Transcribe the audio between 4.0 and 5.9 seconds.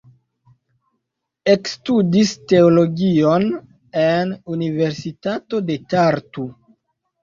en Universitato de